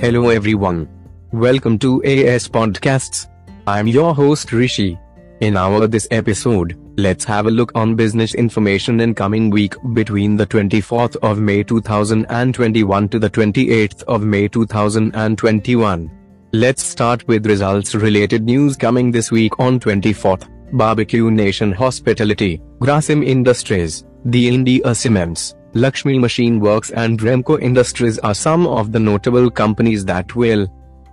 Hello 0.00 0.30
everyone. 0.30 0.88
Welcome 1.30 1.78
to 1.80 2.02
AS 2.04 2.48
Podcasts. 2.48 3.28
I'm 3.66 3.86
your 3.86 4.14
host 4.14 4.50
Rishi. 4.50 4.98
In 5.42 5.58
our 5.58 5.86
this 5.86 6.08
episode, 6.10 6.74
let's 6.96 7.22
have 7.26 7.44
a 7.44 7.50
look 7.50 7.70
on 7.74 7.96
business 7.96 8.34
information 8.34 9.00
in 9.00 9.14
coming 9.14 9.50
week 9.50 9.74
between 9.92 10.38
the 10.38 10.46
24th 10.46 11.16
of 11.16 11.38
May 11.38 11.62
2021 11.62 13.08
to 13.10 13.18
the 13.18 13.28
28th 13.28 14.02
of 14.04 14.24
May 14.24 14.48
2021. 14.48 16.10
Let's 16.54 16.82
start 16.82 17.28
with 17.28 17.44
results 17.44 17.94
related 17.94 18.42
news 18.42 18.78
coming 18.78 19.10
this 19.10 19.30
week 19.30 19.60
on 19.60 19.78
24th. 19.78 20.48
Barbeque 20.72 21.30
Nation 21.30 21.72
Hospitality, 21.72 22.62
Grasim 22.78 23.22
Industries, 23.22 24.06
The 24.24 24.48
India 24.48 24.94
Cements, 24.94 25.54
Lakshmi 25.74 26.18
Machine 26.18 26.58
Works 26.58 26.90
and 26.90 27.20
Ramco 27.20 27.60
Industries 27.62 28.18
are 28.18 28.34
some 28.34 28.66
of 28.66 28.90
the 28.90 28.98
notable 28.98 29.50
companies 29.50 30.04
that 30.04 30.34
will 30.34 30.66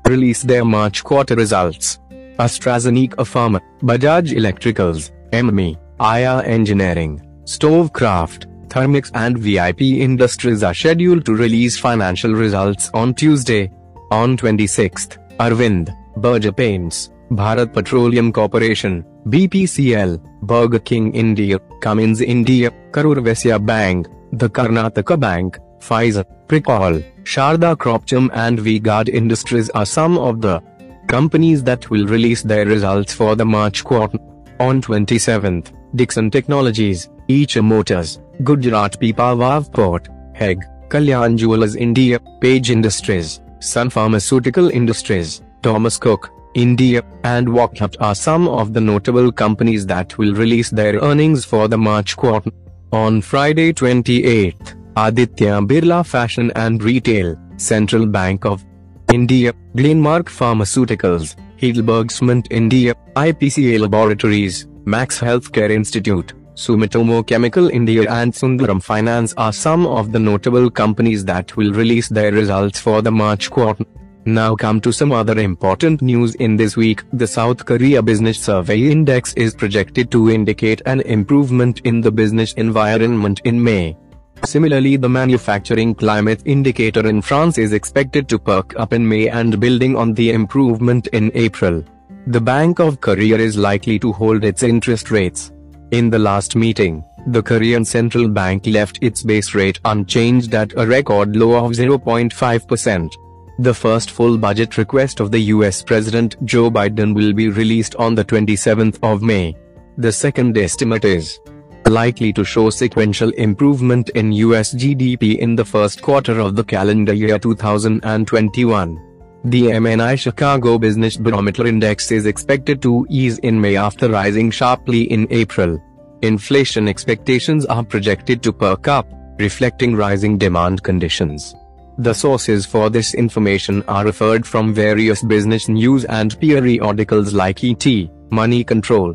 release 0.05 0.41
their 0.41 0.65
March 0.65 1.03
quarter 1.03 1.35
results. 1.35 1.99
AstraZeneca 2.39 3.23
Pharma, 3.33 3.61
Bajaj 3.81 4.33
Electricals, 4.33 5.11
MME, 5.31 5.77
IR 5.99 6.43
Engineering, 6.45 7.21
Stovecraft, 7.43 8.45
Thermax 8.67 9.11
and 9.13 9.37
VIP 9.37 9.81
Industries 9.81 10.63
are 10.63 10.73
scheduled 10.73 11.25
to 11.25 11.35
release 11.35 11.77
financial 11.77 12.33
results 12.33 12.89
on 12.93 13.13
Tuesday. 13.13 13.71
On 14.09 14.37
26th, 14.37 15.17
Arvind, 15.37 15.93
Berger 16.15 16.51
Paints, 16.51 17.11
Bharat 17.31 17.73
Petroleum 17.73 18.31
Corporation, 18.31 19.03
BPCL, 19.25 20.21
Burger 20.43 20.79
King 20.79 21.13
India, 21.13 21.59
Cummins 21.81 22.21
India, 22.21 22.71
Karur 22.91 23.17
Vysya 23.17 23.63
Bank, 23.63 24.07
the 24.37 24.49
Karnataka 24.49 25.19
Bank, 25.19 25.57
Pfizer, 25.79 26.25
Pricol, 26.47 27.03
Sharda 27.23 27.75
Cropchem 27.75 28.29
and 28.33 28.59
V-Guard 28.59 29.09
Industries 29.09 29.69
are 29.71 29.85
some 29.85 30.17
of 30.17 30.41
the 30.41 30.61
companies 31.07 31.63
that 31.63 31.89
will 31.89 32.05
release 32.05 32.43
their 32.43 32.65
results 32.65 33.13
for 33.13 33.35
the 33.35 33.45
March 33.45 33.83
quarter. 33.83 34.19
On 34.59 34.81
27th, 34.81 35.71
Dixon 35.95 36.29
Technologies, 36.29 37.09
Eicher 37.29 37.63
Motors, 37.63 38.19
Gujarat 38.43 38.99
Pipavav 38.99 39.71
Port, 39.71 40.07
HEG, 40.35 40.63
Kalyan 40.89 41.37
Jewelers 41.37 41.75
India, 41.75 42.19
Page 42.41 42.71
Industries, 42.71 43.41
Sun 43.59 43.89
Pharmaceutical 43.89 44.69
Industries, 44.69 45.41
Thomas 45.61 45.97
Cook, 45.97 46.31
India, 46.53 47.03
and 47.23 47.47
Wockhardt 47.47 47.97
are 47.99 48.15
some 48.15 48.47
of 48.47 48.73
the 48.73 48.81
notable 48.81 49.31
companies 49.31 49.85
that 49.85 50.17
will 50.17 50.33
release 50.33 50.69
their 50.69 50.95
earnings 50.99 51.45
for 51.45 51.67
the 51.67 51.77
March 51.77 52.15
quarter. 52.17 52.51
On 52.93 53.21
Friday 53.21 53.73
28th, 53.73 54.75
Aditya 54.95 55.59
Birla 55.59 56.05
Fashion 56.05 56.51
and 56.55 56.81
Retail, 56.81 57.35
Central 57.57 58.05
Bank 58.05 58.45
of 58.45 58.63
India, 59.11 59.51
Glenmark 59.75 60.29
Pharmaceuticals, 60.29 61.35
Heidelberg 61.59 62.09
Cement 62.09 62.47
India, 62.49 62.95
IPCA 63.17 63.81
Laboratories, 63.81 64.67
Max 64.85 65.19
Healthcare 65.19 65.69
Institute, 65.69 66.33
Sumitomo 66.53 67.27
Chemical 67.27 67.67
India 67.67 68.09
and 68.09 68.31
Sundaram 68.31 68.81
Finance 68.81 69.33
are 69.35 69.51
some 69.51 69.85
of 69.85 70.13
the 70.13 70.19
notable 70.19 70.69
companies 70.69 71.25
that 71.25 71.57
will 71.57 71.73
release 71.73 72.07
their 72.07 72.31
results 72.31 72.79
for 72.79 73.01
the 73.01 73.11
March 73.11 73.51
quarter. 73.51 73.83
Now 74.27 74.57
come 74.57 74.81
to 74.81 74.91
some 74.91 75.13
other 75.13 75.39
important 75.39 76.01
news 76.01 76.35
in 76.35 76.57
this 76.57 76.75
week. 76.75 77.01
The 77.13 77.25
South 77.25 77.65
Korea 77.65 78.01
Business 78.03 78.37
Survey 78.37 78.91
Index 78.91 79.33
is 79.35 79.55
projected 79.55 80.11
to 80.11 80.29
indicate 80.29 80.81
an 80.85 80.99
improvement 80.99 81.79
in 81.85 82.01
the 82.01 82.11
business 82.11 82.51
environment 82.55 83.39
in 83.45 83.63
May. 83.63 83.95
Similarly, 84.43 84.97
the 84.97 85.07
manufacturing 85.07 85.95
climate 85.95 86.41
indicator 86.43 87.07
in 87.07 87.21
France 87.21 87.57
is 87.57 87.71
expected 87.71 88.27
to 88.27 88.37
perk 88.37 88.77
up 88.77 88.91
in 88.91 89.07
May 89.07 89.29
and 89.29 89.61
building 89.61 89.95
on 89.95 90.13
the 90.13 90.31
improvement 90.31 91.07
in 91.13 91.31
April. 91.33 91.81
The 92.25 92.41
Bank 92.41 92.79
of 92.81 92.99
Korea 92.99 93.37
is 93.37 93.55
likely 93.55 93.97
to 93.99 94.11
hold 94.11 94.43
its 94.43 94.61
interest 94.61 95.09
rates. 95.09 95.53
In 95.91 96.09
the 96.09 96.19
last 96.19 96.57
meeting, 96.57 97.01
the 97.27 97.41
Korean 97.41 97.85
Central 97.85 98.27
Bank 98.27 98.65
left 98.65 98.99
its 99.01 99.23
base 99.23 99.55
rate 99.55 99.79
unchanged 99.85 100.53
at 100.53 100.73
a 100.75 100.85
record 100.85 101.37
low 101.37 101.53
of 101.63 101.71
0.5%. 101.71 103.13
The 103.59 103.73
first 103.73 104.11
full 104.11 104.37
budget 104.37 104.77
request 104.77 105.19
of 105.19 105.31
the 105.31 105.39
US 105.55 105.81
President 105.81 106.35
Joe 106.45 106.69
Biden 106.69 107.15
will 107.15 107.33
be 107.33 107.49
released 107.49 107.95
on 107.95 108.13
the 108.13 108.23
27th 108.23 108.99
of 109.01 109.23
May. 109.23 109.55
The 109.97 110.11
second 110.11 110.55
estimate 110.55 111.03
is 111.03 111.39
likely 111.87 112.31
to 112.33 112.43
show 112.43 112.69
sequential 112.69 113.31
improvement 113.31 114.09
in 114.09 114.31
US 114.33 114.75
GDP 114.75 115.39
in 115.39 115.55
the 115.55 115.65
first 115.65 116.03
quarter 116.03 116.39
of 116.39 116.55
the 116.55 116.63
calendar 116.63 117.13
year 117.13 117.39
2021. 117.39 119.03
The 119.45 119.63
MNI 119.63 120.19
Chicago 120.19 120.77
Business 120.77 121.17
Barometer 121.17 121.65
Index 121.65 122.11
is 122.11 122.27
expected 122.27 122.79
to 122.83 123.07
ease 123.09 123.39
in 123.39 123.59
May 123.59 123.75
after 123.75 124.07
rising 124.07 124.51
sharply 124.51 125.11
in 125.11 125.25
April. 125.31 125.81
Inflation 126.21 126.87
expectations 126.87 127.65
are 127.65 127.83
projected 127.83 128.43
to 128.43 128.53
perk 128.53 128.87
up, 128.87 129.07
reflecting 129.39 129.95
rising 129.95 130.37
demand 130.37 130.83
conditions. 130.83 131.55
The 131.99 132.13
sources 132.13 132.65
for 132.65 132.91
this 132.91 133.15
information 133.15 133.83
are 133.87 134.05
referred 134.05 134.45
from 134.45 134.71
various 134.71 135.23
business 135.23 135.67
news 135.67 136.05
and 136.05 136.39
periodicals 136.39 137.33
like 137.33 137.63
ET, 137.63 137.85
Money 138.29 138.63
Control, 138.63 139.13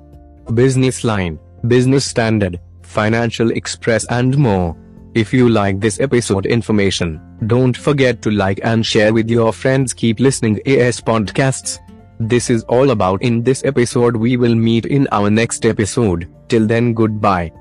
Business 0.55 1.05
Line, 1.05 1.39
Business 1.69 2.05
Standard, 2.05 2.59
Financial 2.83 3.53
Express 3.53 4.05
and 4.07 4.37
more. 4.37 4.77
If 5.15 5.33
you 5.33 5.49
like 5.49 5.79
this 5.79 6.01
episode 6.01 6.47
information, 6.47 7.21
don't 7.47 7.77
forget 7.77 8.21
to 8.23 8.33
like 8.33 8.59
and 8.65 8.85
share 8.85 9.13
with 9.13 9.31
your 9.31 9.53
friends. 9.53 9.93
Keep 9.93 10.19
listening 10.19 10.59
AS 10.67 11.01
Podcasts. 11.01 11.79
This 12.19 12.51
is 12.51 12.65
all 12.65 12.91
about 12.91 13.23
in 13.23 13.45
this 13.45 13.65
episode. 13.65 14.17
We 14.17 14.37
will 14.37 14.57
meet 14.57 14.87
in 14.87 15.07
our 15.13 15.31
next 15.31 15.67
episode. 15.67 16.29
Till 16.49 16.67
then, 16.67 16.95
goodbye. 16.95 17.53